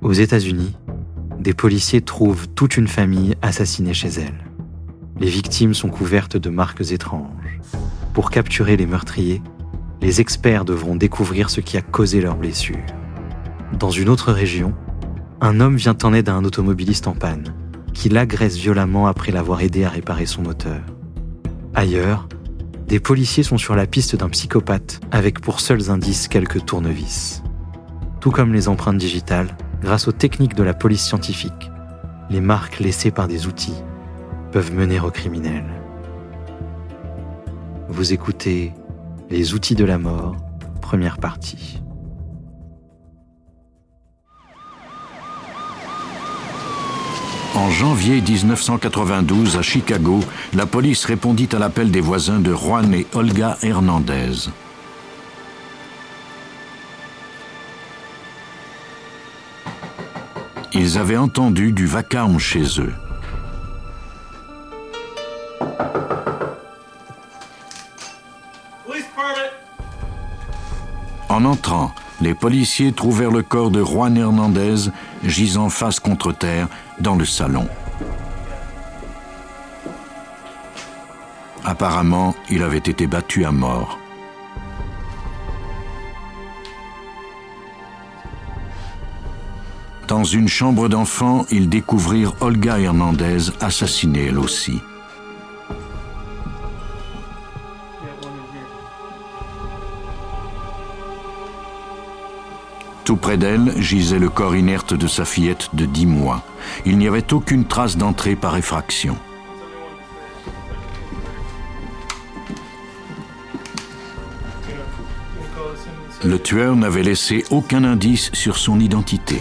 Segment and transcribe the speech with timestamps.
[0.00, 0.76] Aux États-Unis,
[1.40, 4.44] des policiers trouvent toute une famille assassinée chez elle.
[5.18, 7.58] Les victimes sont couvertes de marques étranges.
[8.14, 9.42] Pour capturer les meurtriers,
[10.00, 12.76] les experts devront découvrir ce qui a causé leurs blessures.
[13.76, 14.72] Dans une autre région,
[15.40, 17.52] un homme vient en aide à un automobiliste en panne,
[17.92, 20.80] qui l'agresse violemment après l'avoir aidé à réparer son moteur.
[21.74, 22.28] Ailleurs,
[22.86, 27.42] des policiers sont sur la piste d'un psychopathe avec pour seuls indices quelques tournevis.
[28.20, 31.70] Tout comme les empreintes digitales, grâce aux techniques de la police scientifique,
[32.30, 33.82] les marques laissées par des outils
[34.52, 35.82] peuvent mener aux criminels.
[37.88, 38.72] Vous écoutez
[39.30, 40.36] Les outils de la mort,
[40.80, 41.82] première partie.
[47.54, 50.20] En janvier 1992, à Chicago,
[50.54, 54.48] la police répondit à l'appel des voisins de Juan et Olga Hernandez.
[60.80, 62.94] Ils avaient entendu du vacarme chez eux.
[71.28, 74.90] En entrant, les policiers trouvèrent le corps de Juan Hernandez
[75.24, 76.68] gisant face contre terre
[77.00, 77.66] dans le salon.
[81.64, 83.98] Apparemment, il avait été battu à mort.
[90.18, 94.80] Dans une chambre d'enfant, ils découvrirent Olga Hernandez assassinée elle aussi.
[103.04, 106.42] Tout près d'elle gisait le corps inerte de sa fillette de dix mois.
[106.84, 109.16] Il n'y avait aucune trace d'entrée par effraction.
[116.24, 119.40] Le tueur n'avait laissé aucun indice sur son identité.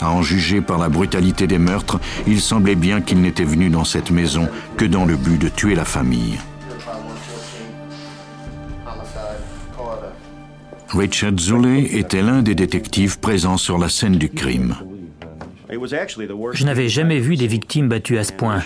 [0.00, 3.84] À en juger par la brutalité des meurtres, il semblait bien qu'il n'était venu dans
[3.84, 6.38] cette maison que dans le but de tuer la famille.
[10.88, 14.74] Richard Zuley était l'un des détectives présents sur la scène du crime.
[15.70, 18.60] Je n'avais jamais vu des victimes battues à ce point.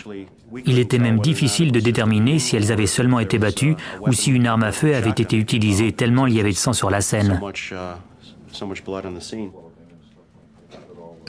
[0.66, 4.46] Il était même difficile de déterminer si elles avaient seulement été battues ou si une
[4.46, 7.40] arme à feu avait été utilisée tellement il y avait de sang sur la scène.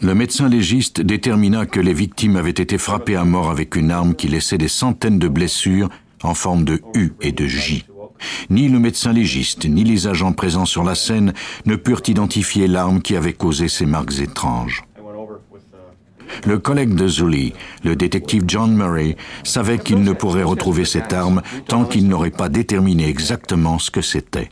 [0.02, 4.14] Le médecin légiste détermina que les victimes avaient été frappées à mort avec une arme
[4.14, 5.90] qui laissait des centaines de blessures
[6.24, 7.86] en forme de U et de J.
[8.50, 11.34] Ni le médecin légiste, ni les agents présents sur la scène
[11.66, 14.84] ne purent identifier l'arme qui avait causé ces marques étranges.
[16.46, 17.54] Le collègue de Zully,
[17.84, 22.50] le détective John Murray, savait qu'il ne pourrait retrouver cette arme tant qu'il n'aurait pas
[22.50, 24.50] déterminé exactement ce que c'était.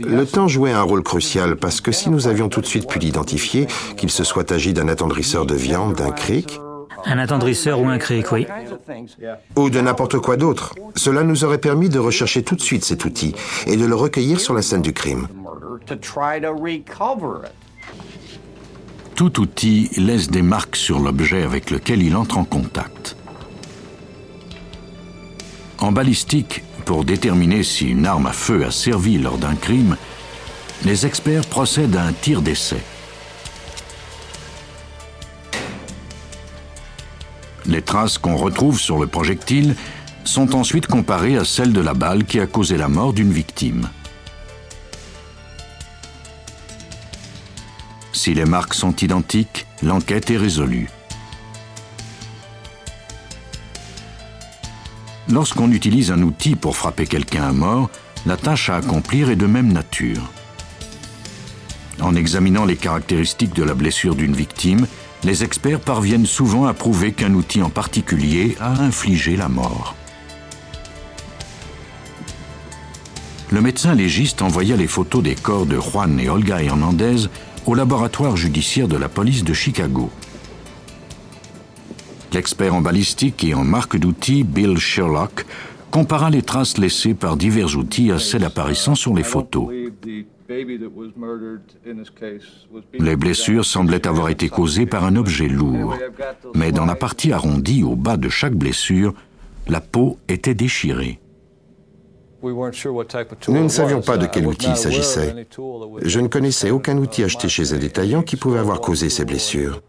[0.00, 2.98] Le temps jouait un rôle crucial parce que si nous avions tout de suite pu
[2.98, 3.66] l'identifier,
[3.96, 6.60] qu'il se soit agi d'un attendrisseur de viande, d'un cric,
[7.06, 8.46] un attendrisseur ou un cric, oui.
[9.56, 10.74] Ou de n'importe quoi d'autre.
[10.96, 13.34] Cela nous aurait permis de rechercher tout de suite cet outil
[13.66, 15.28] et de le recueillir sur la scène du crime.
[19.14, 23.16] Tout outil laisse des marques sur l'objet avec lequel il entre en contact.
[25.78, 29.96] En balistique, pour déterminer si une arme à feu a servi lors d'un crime,
[30.84, 32.82] les experts procèdent à un tir d'essai.
[37.66, 39.74] Les traces qu'on retrouve sur le projectile
[40.24, 43.88] sont ensuite comparées à celles de la balle qui a causé la mort d'une victime.
[48.12, 50.88] Si les marques sont identiques, l'enquête est résolue.
[55.34, 57.90] Lorsqu'on utilise un outil pour frapper quelqu'un à mort,
[58.24, 60.30] la tâche à accomplir est de même nature.
[62.00, 64.86] En examinant les caractéristiques de la blessure d'une victime,
[65.24, 69.96] les experts parviennent souvent à prouver qu'un outil en particulier a infligé la mort.
[73.50, 77.26] Le médecin légiste envoya les photos des corps de Juan et Olga Hernandez
[77.66, 80.12] au laboratoire judiciaire de la police de Chicago.
[82.34, 85.46] L'expert en balistique et en marque d'outils, Bill Sherlock,
[85.92, 89.68] compara les traces laissées par divers outils à celles apparaissant sur les photos.
[92.98, 95.96] Les blessures semblaient avoir été causées par un objet lourd,
[96.56, 99.14] mais dans la partie arrondie au bas de chaque blessure,
[99.68, 101.20] la peau était déchirée.
[103.48, 105.46] Nous ne savions pas de quel outil il s'agissait.
[106.02, 109.80] Je ne connaissais aucun outil acheté chez un détaillant qui pouvait avoir causé ces blessures.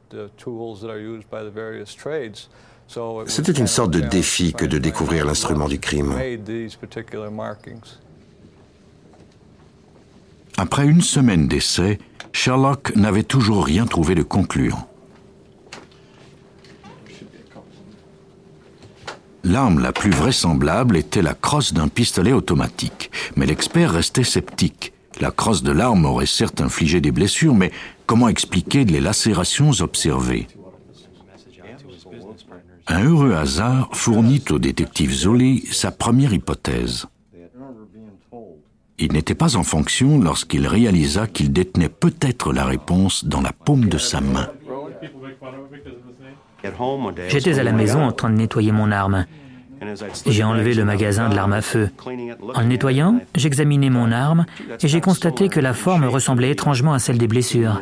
[3.27, 6.13] C'était une sorte de défi que de découvrir l'instrument du crime.
[10.57, 11.99] Après une semaine d'essai,
[12.31, 14.87] Sherlock n'avait toujours rien trouvé de concluant.
[19.45, 24.91] L'arme la plus vraisemblable était la crosse d'un pistolet automatique, mais l'expert restait sceptique.
[25.21, 27.71] La crosse de l'arme aurait certes infligé des blessures, mais
[28.07, 30.47] comment expliquer les lacérations observées?
[32.87, 37.05] Un heureux hasard fournit au détective Zoli sa première hypothèse.
[38.97, 43.89] Il n'était pas en fonction lorsqu'il réalisa qu'il détenait peut-être la réponse dans la paume
[43.89, 44.49] de sa main.
[47.27, 49.25] J'étais à la maison en train de nettoyer mon arme.
[50.25, 51.89] J'ai enlevé le magasin de l'arme à feu.
[52.53, 54.45] En le nettoyant, j'examinais mon arme
[54.81, 57.81] et j'ai constaté que la forme ressemblait étrangement à celle des blessures.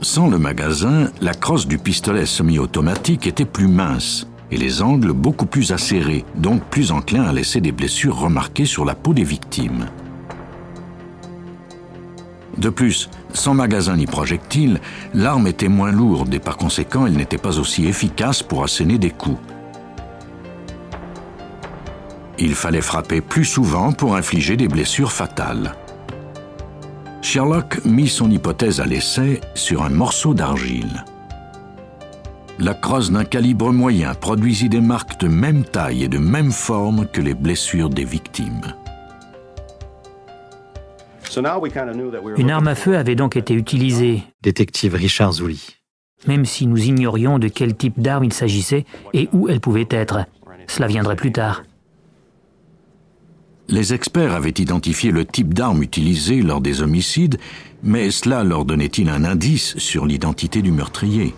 [0.00, 5.46] Sans le magasin, la crosse du pistolet semi-automatique était plus mince et les angles beaucoup
[5.46, 9.86] plus acérés, donc plus enclins à laisser des blessures remarquées sur la peau des victimes.
[12.56, 14.80] De plus, sans magasin ni projectile,
[15.14, 19.10] l'arme était moins lourde et par conséquent elle n'était pas aussi efficace pour asséner des
[19.10, 19.38] coups.
[22.38, 25.74] Il fallait frapper plus souvent pour infliger des blessures fatales.
[27.20, 31.04] Sherlock mit son hypothèse à l'essai sur un morceau d'argile.
[32.60, 37.06] La crosse d'un calibre moyen produisit des marques de même taille et de même forme
[37.06, 38.74] que les blessures des victimes.
[42.36, 44.22] Une arme à feu avait donc été utilisée.
[44.42, 45.76] Détective Richard Zouli.
[46.26, 50.24] Même si nous ignorions de quel type d'arme il s'agissait et où elle pouvait être.
[50.66, 51.62] Cela viendrait plus tard.
[53.68, 57.38] Les experts avaient identifié le type d'arme utilisée lors des homicides,
[57.82, 61.34] mais cela leur donnait-il un indice sur l'identité du meurtrier?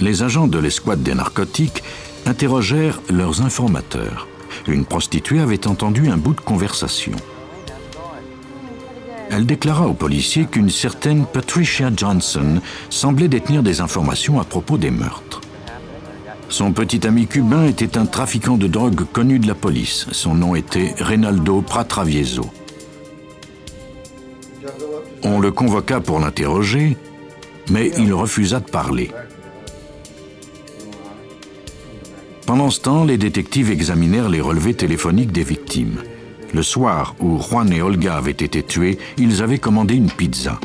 [0.00, 1.82] Les agents de l'escouade des narcotiques
[2.24, 4.26] interrogèrent leurs informateurs.
[4.66, 7.12] Une prostituée avait entendu un bout de conversation
[9.30, 12.60] elle déclara aux policiers qu'une certaine Patricia Johnson
[12.90, 15.40] semblait détenir des informations à propos des meurtres.
[16.48, 20.06] Son petit ami cubain était un trafiquant de drogue connu de la police.
[20.12, 22.46] Son nom était Reynaldo Pratravieso.
[25.22, 26.96] On le convoqua pour l'interroger,
[27.70, 29.10] mais il refusa de parler.
[32.46, 36.02] Pendant ce temps, les détectives examinèrent les relevés téléphoniques des victimes.
[36.54, 40.58] Le soir où Juan et Olga avaient été tués, ils avaient commandé une pizza.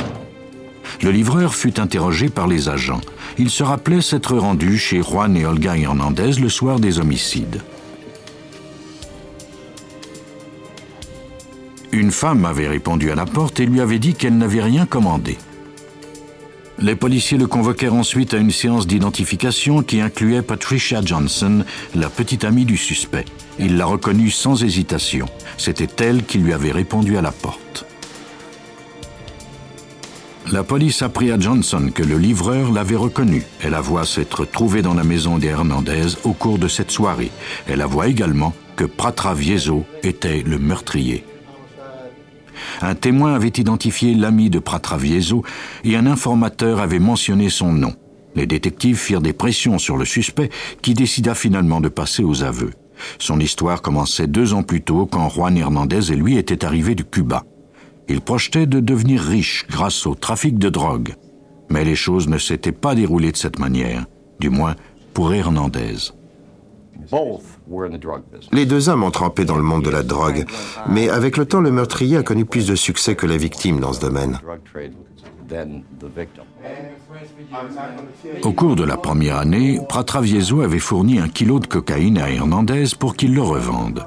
[1.01, 3.01] Le livreur fut interrogé par les agents.
[3.38, 7.62] Il se rappelait s'être rendu chez Juan et Olga Hernandez le soir des homicides.
[11.91, 15.38] Une femme avait répondu à la porte et lui avait dit qu'elle n'avait rien commandé.
[16.79, 21.63] Les policiers le convoquèrent ensuite à une séance d'identification qui incluait Patricia Johnson,
[21.95, 23.25] la petite amie du suspect.
[23.59, 25.27] Il la reconnut sans hésitation.
[25.57, 27.85] C'était elle qui lui avait répondu à la porte.
[30.51, 33.43] La police apprit à Johnson que le livreur l'avait reconnu.
[33.61, 37.31] Elle avoua s'être trouvée dans la maison des Hernandez au cours de cette soirée.
[37.67, 41.23] Elle avoua également que Pratra Vieso était le meurtrier.
[42.83, 45.44] Un témoin avait identifié l'ami de Pratravieso
[45.85, 47.94] et un informateur avait mentionné son nom.
[48.35, 50.50] Les détectives firent des pressions sur le suspect
[50.81, 52.71] qui décida finalement de passer aux aveux.
[53.19, 57.06] Son histoire commençait deux ans plus tôt quand Juan Hernandez et lui étaient arrivés du
[57.06, 57.45] Cuba.
[58.09, 61.16] Il projetait de devenir riche grâce au trafic de drogue.
[61.69, 64.06] Mais les choses ne s'étaient pas déroulées de cette manière,
[64.42, 64.75] du moins
[65.13, 66.11] pour Hernandez.
[68.52, 70.45] Les deux hommes ont trempé dans le monde de la drogue,
[70.88, 73.94] mais avec le temps, le meurtrier a connu plus de succès que la victime dans
[73.94, 74.40] ce domaine.
[78.44, 82.86] Au cours de la première année, Pratravieso avait fourni un kilo de cocaïne à Hernandez
[82.98, 84.06] pour qu'il le revende.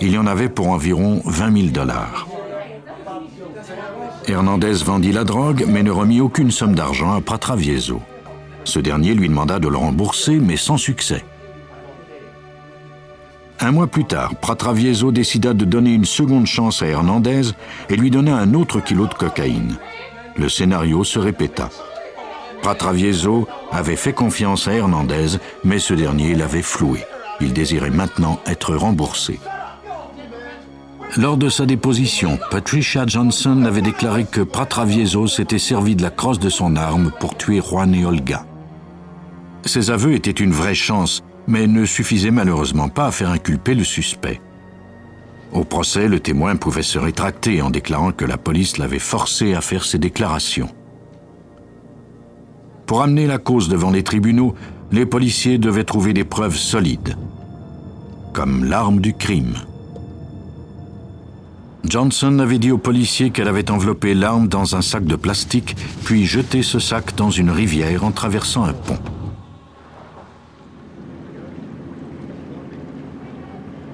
[0.00, 2.26] Il y en avait pour environ 20 000 dollars.
[4.26, 8.00] Hernandez vendit la drogue, mais ne remit aucune somme d'argent à Pratravieso.
[8.64, 11.22] Ce dernier lui demanda de le rembourser, mais sans succès.
[13.64, 17.52] Un mois plus tard, Pratravieso décida de donner une seconde chance à Hernandez
[17.88, 19.76] et lui donna un autre kilo de cocaïne.
[20.36, 21.70] Le scénario se répéta.
[22.60, 27.06] Pratravieso avait fait confiance à Hernandez, mais ce dernier l'avait floué.
[27.40, 29.40] Il désirait maintenant être remboursé.
[31.16, 36.38] Lors de sa déposition, Patricia Johnson avait déclaré que Pratravieso s'était servi de la crosse
[36.38, 38.44] de son arme pour tuer Juan et Olga.
[39.64, 43.84] Ces aveux étaient une vraie chance, mais ne suffisait malheureusement pas à faire inculper le
[43.84, 44.40] suspect.
[45.52, 49.60] Au procès, le témoin pouvait se rétracter en déclarant que la police l'avait forcé à
[49.60, 50.68] faire ses déclarations.
[52.86, 54.54] Pour amener la cause devant les tribunaux,
[54.90, 57.16] les policiers devaient trouver des preuves solides,
[58.32, 59.54] comme l'arme du crime.
[61.84, 66.26] Johnson avait dit aux policiers qu'elle avait enveloppé l'arme dans un sac de plastique, puis
[66.26, 68.98] jeté ce sac dans une rivière en traversant un pont.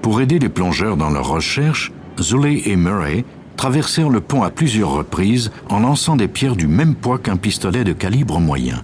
[0.02, 3.24] Pour aider les plongeurs dans leur recherche, Zuley et Murray
[3.56, 7.84] traversèrent le pont à plusieurs reprises en lançant des pierres du même poids qu'un pistolet
[7.84, 8.82] de calibre moyen.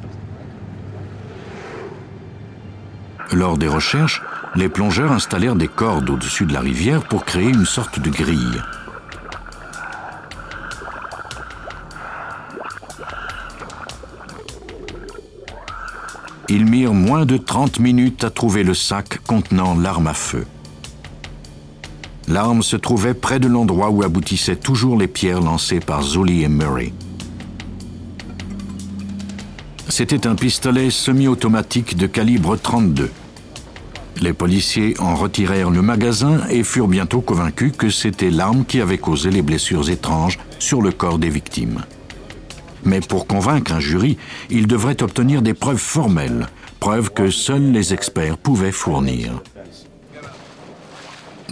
[3.32, 4.22] Lors des recherches,
[4.54, 8.62] les plongeurs installèrent des cordes au-dessus de la rivière pour créer une sorte de grille.
[16.48, 20.46] Ils mirent moins de 30 minutes à trouver le sac contenant l'arme à feu.
[22.28, 26.48] L'arme se trouvait près de l'endroit où aboutissaient toujours les pierres lancées par Zully et
[26.48, 26.92] Murray.
[29.88, 33.10] C'était un pistolet semi-automatique de calibre 32.
[34.20, 38.98] Les policiers en retirèrent le magasin et furent bientôt convaincus que c'était l'arme qui avait
[38.98, 41.84] causé les blessures étranges sur le corps des victimes.
[42.84, 44.16] Mais pour convaincre un jury,
[44.50, 46.48] il devrait obtenir des preuves formelles,
[46.80, 49.42] preuves que seuls les experts pouvaient fournir.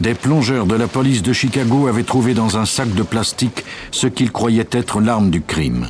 [0.01, 4.09] Des plongeurs de la police de Chicago avaient trouvé dans un sac de plastique ce
[4.09, 5.87] qu'ils croyaient être l'arme du crime.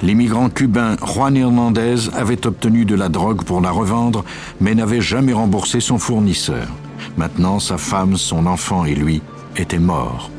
[0.00, 4.24] L'immigrant cubain Juan Hernandez avait obtenu de la drogue pour la revendre,
[4.60, 6.68] mais n'avait jamais remboursé son fournisseur.
[7.16, 9.22] Maintenant, sa femme, son enfant et lui
[9.56, 10.30] étaient morts.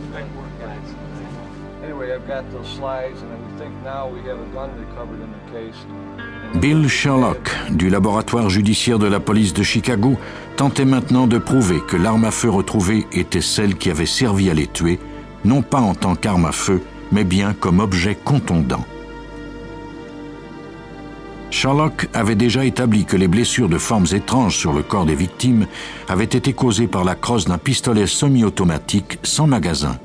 [6.55, 10.17] Bill Sherlock, du laboratoire judiciaire de la police de Chicago,
[10.57, 14.53] tentait maintenant de prouver que l'arme à feu retrouvée était celle qui avait servi à
[14.55, 14.99] les tuer,
[15.45, 18.83] non pas en tant qu'arme à feu, mais bien comme objet contondant.
[21.51, 25.67] Sherlock avait déjà établi que les blessures de formes étranges sur le corps des victimes
[26.07, 29.97] avaient été causées par la crosse d'un pistolet semi-automatique sans magasin.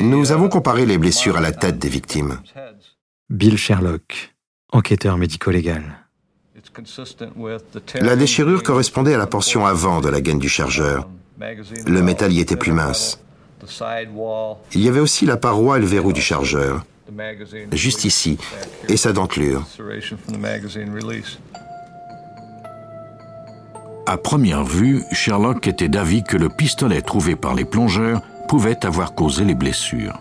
[0.00, 2.40] Nous avons comparé les blessures à la tête des victimes.
[3.28, 4.34] Bill Sherlock,
[4.72, 5.82] enquêteur médico-légal.
[8.00, 11.08] La déchirure correspondait à la portion avant de la gaine du chargeur.
[11.86, 13.20] Le métal y était plus mince.
[14.72, 16.84] Il y avait aussi la paroi et le verrou du chargeur,
[17.72, 18.38] juste ici,
[18.88, 19.66] et sa dentelure.
[24.06, 29.14] À première vue, Sherlock était d'avis que le pistolet trouvé par les plongeurs pouvait avoir
[29.14, 30.20] causé les blessures.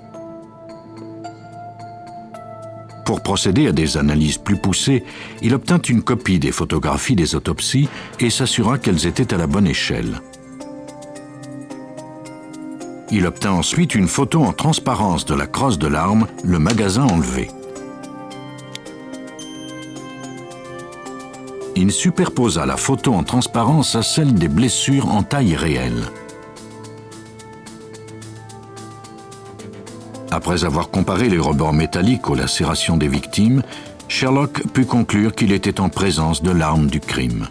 [3.03, 5.03] Pour procéder à des analyses plus poussées,
[5.41, 9.65] il obtint une copie des photographies des autopsies et s'assura qu'elles étaient à la bonne
[9.65, 10.21] échelle.
[13.09, 17.49] Il obtint ensuite une photo en transparence de la crosse de l'arme, le magasin enlevé.
[21.75, 26.11] Il superposa la photo en transparence à celle des blessures en taille réelle.
[30.31, 33.63] Après avoir comparé les rebords métalliques aux lacérations des victimes,
[34.07, 37.47] Sherlock put conclure qu'il était en présence de l'arme du crime.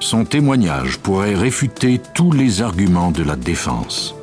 [0.00, 4.14] Son témoignage pourrait réfuter tous les arguments de la défense.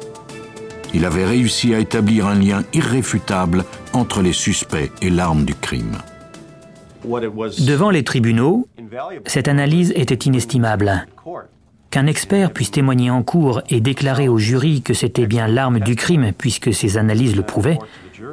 [0.93, 5.97] Il avait réussi à établir un lien irréfutable entre les suspects et l'arme du crime.
[7.03, 8.67] Devant les tribunaux,
[9.25, 11.05] cette analyse était inestimable.
[11.95, 15.95] Qu'un expert puisse témoigner en cours et déclarer au jury que c'était bien l'arme du
[15.95, 17.79] crime puisque ses analyses le prouvaient,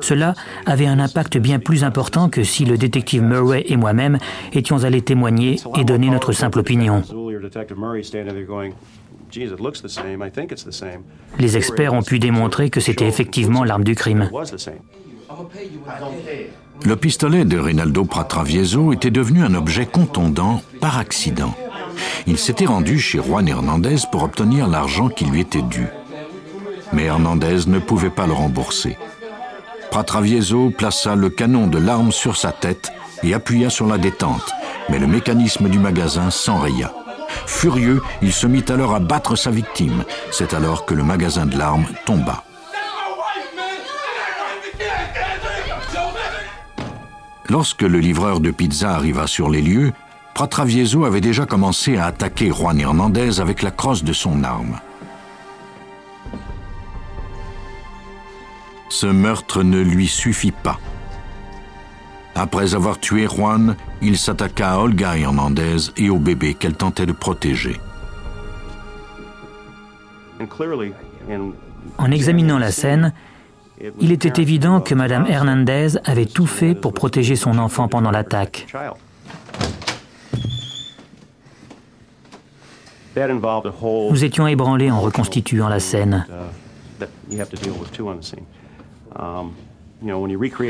[0.01, 0.35] cela
[0.67, 4.19] avait un impact bien plus important que si le détective Murray et moi-même
[4.53, 7.05] étions allés témoigner et donner notre simple opinion.
[11.39, 14.29] Les experts ont pu démontrer que c'était effectivement l'arme du crime.
[16.85, 21.55] Le pistolet de Rinaldo Pratravieso était devenu un objet contondant par accident.
[22.27, 25.87] Il s'était rendu chez Juan Hernandez pour obtenir l'argent qui lui était dû.
[26.93, 28.97] Mais Hernandez ne pouvait pas le rembourser.
[29.91, 32.93] Pratravieso plaça le canon de l'arme sur sa tête
[33.23, 34.53] et appuya sur la détente,
[34.89, 36.93] mais le mécanisme du magasin s'enraya.
[37.47, 40.05] Furieux, il se mit alors à battre sa victime.
[40.31, 42.45] C'est alors que le magasin de l'arme tomba.
[47.49, 49.93] Lorsque le livreur de pizza arriva sur les lieux,
[50.35, 54.79] Pratravieso avait déjà commencé à attaquer Juan Hernandez avec la crosse de son arme.
[58.89, 60.79] Ce meurtre ne lui suffit pas.
[62.35, 67.13] Après avoir tué Juan, il s'attaqua à Olga Hernandez et au bébé qu'elle tentait de
[67.13, 67.79] protéger.
[71.99, 73.13] En examinant la scène,
[74.01, 78.67] il était évident que Mme Hernandez avait tout fait pour protéger son enfant pendant l'attaque.
[83.17, 86.27] Nous étions ébranlés en reconstituant la scène.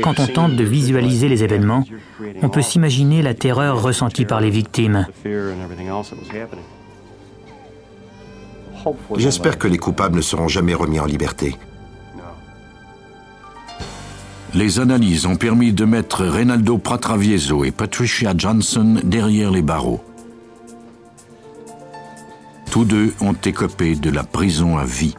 [0.03, 1.83] Quand on tente de visualiser les événements,
[2.41, 5.07] on peut s'imaginer la terreur ressentie par les victimes.
[9.17, 11.55] J'espère que les coupables ne seront jamais remis en liberté.
[14.53, 20.03] Les analyses ont permis de mettre Reynaldo Pratravieso et Patricia Johnson derrière les barreaux.
[22.73, 25.13] Tous deux ont écopé de la prison à vie.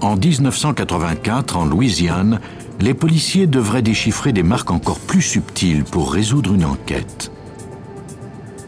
[0.00, 2.40] En 1984, en Louisiane,
[2.80, 7.30] les policiers devraient déchiffrer des marques encore plus subtiles pour résoudre une enquête.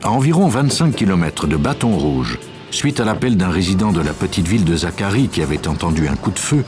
[0.02, 2.38] À environ 25 km de Bâton Rouge,
[2.71, 6.17] suite à l'appel d'un résident de la petite ville de Zachary qui avait entendu un
[6.17, 6.62] coup de feu,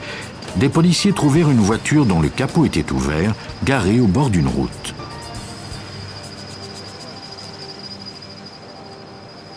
[0.56, 3.34] des policiers trouvèrent une voiture dont le capot était ouvert,
[3.64, 4.94] garée au bord d'une route.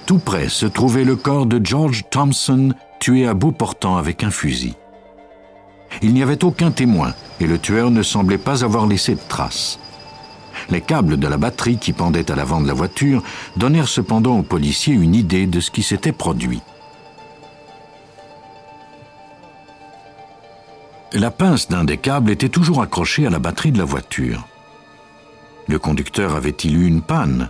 [0.05, 4.31] Tout près se trouvait le corps de George Thompson, tué à bout portant avec un
[4.31, 4.75] fusil.
[6.01, 9.79] Il n'y avait aucun témoin et le tueur ne semblait pas avoir laissé de traces.
[10.69, 13.21] Les câbles de la batterie qui pendaient à l'avant de la voiture
[13.57, 16.61] donnèrent cependant aux policiers une idée de ce qui s'était produit.
[21.13, 24.45] La pince d'un des câbles était toujours accrochée à la batterie de la voiture.
[25.67, 27.49] Le conducteur avait-il eu une panne?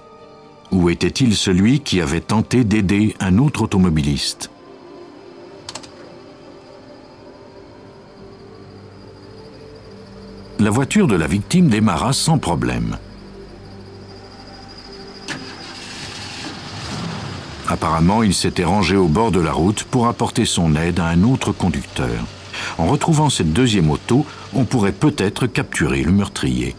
[0.71, 4.51] Ou était-il celui qui avait tenté d'aider un autre automobiliste?
[10.59, 12.97] La voiture de la victime démarra sans problème.
[17.67, 21.23] Apparemment, il s'était rangé au bord de la route pour apporter son aide à un
[21.23, 22.23] autre conducteur.
[22.77, 26.75] En retrouvant cette deuxième auto, on pourrait peut-être capturer le meurtrier.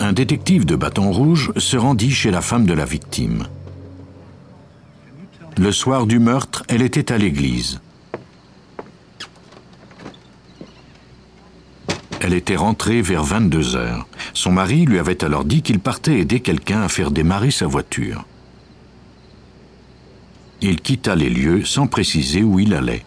[0.00, 3.44] Un détective de bâton rouge se rendit chez la femme de la victime.
[5.58, 7.80] Le soir du meurtre, elle était à l'église.
[12.20, 14.06] Elle était rentrée vers 22 heures.
[14.34, 18.24] Son mari lui avait alors dit qu'il partait aider quelqu'un à faire démarrer sa voiture.
[20.60, 23.04] Il quitta les lieux sans préciser où il allait.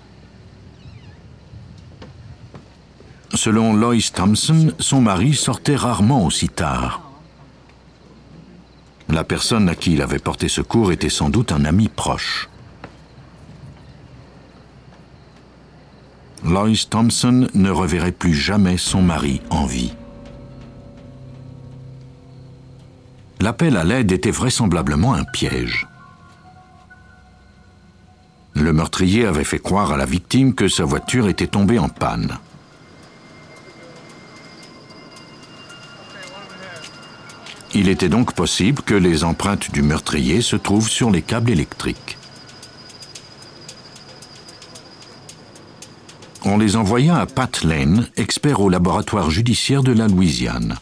[3.34, 7.02] Selon Lois Thompson, son mari sortait rarement aussi tard.
[9.10, 12.50] La personne à qui il avait porté secours était sans doute un ami proche.
[16.44, 19.94] Lois Thompson ne reverrait plus jamais son mari en vie.
[23.40, 25.88] L'appel à l'aide était vraisemblablement un piège.
[28.54, 32.38] Le meurtrier avait fait croire à la victime que sa voiture était tombée en panne.
[37.74, 42.18] Il était donc possible que les empreintes du meurtrier se trouvent sur les câbles électriques.
[46.44, 50.80] On les envoya à Pat Lane, expert au laboratoire judiciaire de la Louisiane.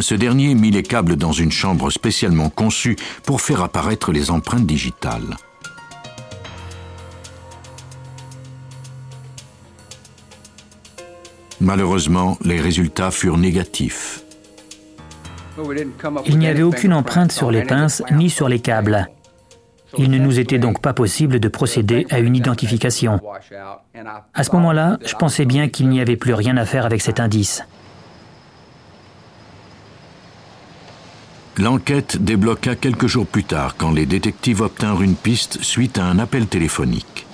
[0.00, 4.66] Ce dernier mit les câbles dans une chambre spécialement conçue pour faire apparaître les empreintes
[4.66, 5.36] digitales.
[11.60, 14.22] Malheureusement, les résultats furent négatifs.
[16.26, 19.10] Il n'y avait aucune empreinte sur les pinces ni sur les câbles.
[19.98, 23.20] Il ne nous était donc pas possible de procéder à une identification.
[24.32, 27.20] À ce moment-là, je pensais bien qu'il n'y avait plus rien à faire avec cet
[27.20, 27.62] indice.
[31.60, 36.18] L'enquête débloqua quelques jours plus tard quand les détectives obtinrent une piste suite à un
[36.18, 37.26] appel téléphonique.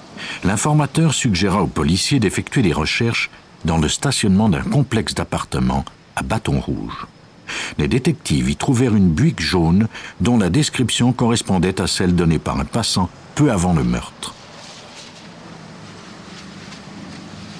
[0.44, 3.30] L'informateur suggéra aux policiers d'effectuer des recherches
[3.64, 5.84] dans le stationnement d'un complexe d'appartements
[6.16, 7.06] à Bâton Rouge
[7.78, 9.88] les détectives y trouvèrent une Buick jaune
[10.20, 14.34] dont la description correspondait à celle donnée par un passant peu avant le meurtre.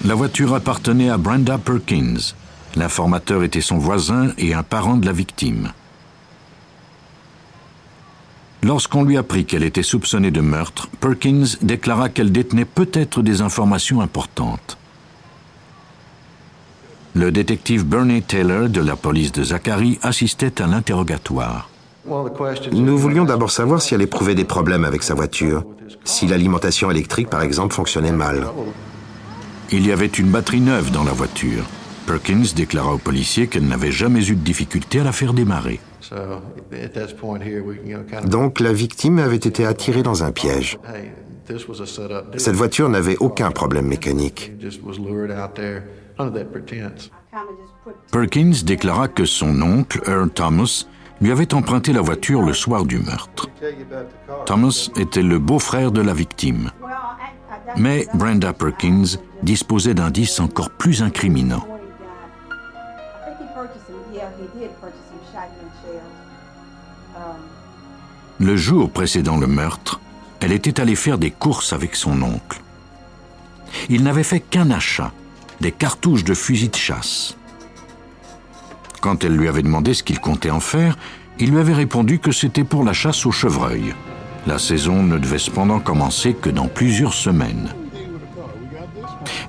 [0.05, 2.35] La voiture appartenait à Brenda Perkins.
[2.76, 5.72] L'informateur était son voisin et un parent de la victime.
[8.66, 14.00] Lorsqu'on lui apprit qu'elle était soupçonnée de meurtre, Perkins déclara qu'elle détenait peut-être des informations
[14.00, 14.76] importantes.
[17.14, 21.70] Le détective Bernie Taylor de la police de Zachary assistait à l'interrogatoire.
[22.72, 25.64] Nous voulions d'abord savoir si elle éprouvait des problèmes avec sa voiture,
[26.02, 28.48] si l'alimentation électrique par exemple fonctionnait mal.
[29.70, 31.62] Il y avait une batterie neuve dans la voiture.
[32.05, 35.79] Perkins déclara aux policiers qu'elle n'avait jamais eu de difficulté à la faire démarrer.
[38.26, 40.78] Donc la victime avait été attirée dans un piège.
[42.36, 44.52] Cette voiture n'avait aucun problème mécanique.
[48.10, 50.86] Perkins déclara que son oncle, Earl Thomas,
[51.20, 53.48] lui avait emprunté la voiture le soir du meurtre.
[54.44, 56.70] Thomas était le beau-frère de la victime.
[57.76, 61.66] Mais Brenda Perkins disposait d'indices encore plus incriminants.
[68.38, 69.99] Le jour précédent le meurtre,
[70.40, 72.61] elle était allée faire des courses avec son oncle.
[73.88, 75.11] Il n'avait fait qu'un achat,
[75.62, 77.35] des cartouches de fusil de chasse.
[79.01, 80.99] Quand elle lui avait demandé ce qu'il comptait en faire,
[81.38, 83.94] il lui avait répondu que c'était pour la chasse au chevreuil.
[84.46, 87.70] La saison ne devait cependant commencer que dans plusieurs semaines.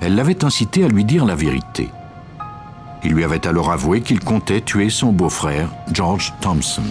[0.00, 1.90] Elle l'avait incité à lui dire la vérité.
[3.04, 6.82] Il lui avait alors avoué qu'il comptait tuer son beau-frère, George Thompson.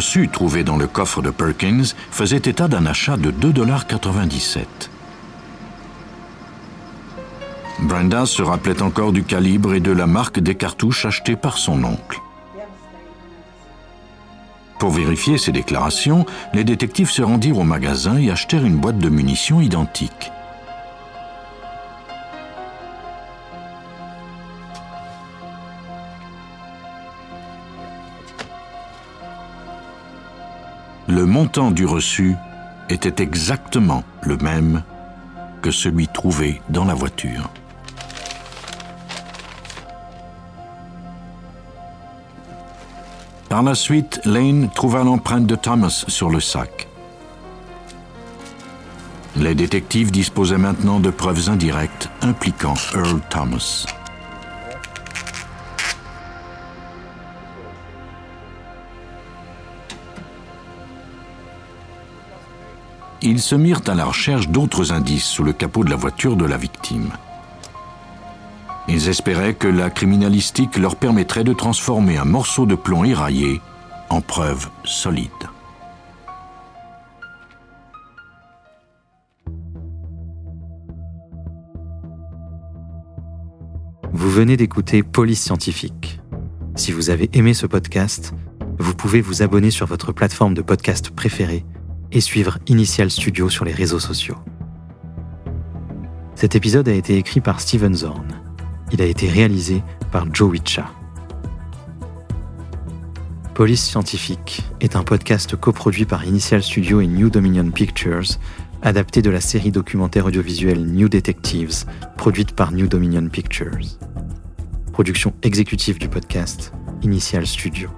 [0.00, 4.64] Reçu trouvé dans le coffre de Perkins faisait état d'un achat de 2,97
[7.80, 11.84] Brenda se rappelait encore du calibre et de la marque des cartouches achetées par son
[11.84, 12.18] oncle.
[14.78, 19.10] Pour vérifier ces déclarations, les détectives se rendirent au magasin et achetèrent une boîte de
[19.10, 20.32] munitions identique.
[31.10, 32.36] Le montant du reçu
[32.88, 34.84] était exactement le même
[35.60, 37.50] que celui trouvé dans la voiture.
[43.48, 46.86] Par la suite, Lane trouva l'empreinte de Thomas sur le sac.
[49.34, 53.84] Les détectives disposaient maintenant de preuves indirectes impliquant Earl Thomas.
[63.22, 66.46] Ils se mirent à la recherche d'autres indices sous le capot de la voiture de
[66.46, 67.10] la victime.
[68.88, 73.60] Ils espéraient que la criminalistique leur permettrait de transformer un morceau de plomb éraillé
[74.08, 75.28] en preuve solide.
[84.12, 86.20] Vous venez d'écouter Police Scientifique.
[86.74, 88.32] Si vous avez aimé ce podcast,
[88.78, 91.64] vous pouvez vous abonner sur votre plateforme de podcast préférée
[92.12, 94.36] et suivre Initial Studio sur les réseaux sociaux.
[96.34, 98.26] Cet épisode a été écrit par Steven Zorn.
[98.92, 100.90] Il a été réalisé par Joe Witcha.
[103.54, 108.38] Police Scientifique est un podcast coproduit par Initial Studio et New Dominion Pictures,
[108.80, 111.84] adapté de la série documentaire audiovisuelle New Detectives,
[112.16, 113.98] produite par New Dominion Pictures.
[114.92, 117.90] Production exécutive du podcast, Initial Studio.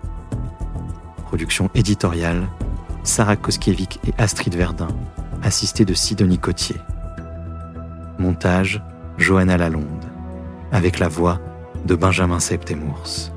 [1.26, 2.48] Production éditoriale,
[3.04, 4.88] Sarah Koskiewicz et Astrid Verdun,
[5.42, 6.76] assistée de Sidonie Cotier.
[8.18, 8.82] Montage,
[9.18, 10.12] Johanna Lalonde
[10.72, 11.38] avec la voix
[11.84, 13.30] de Benjamin Septemours.